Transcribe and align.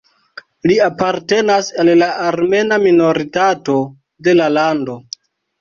Li 0.69 0.77
apartenas 0.85 1.69
al 1.83 1.93
la 2.03 2.09
armena 2.29 2.81
minoritato 2.87 3.77
de 4.29 4.39
la 4.41 4.53
lando. 4.59 5.01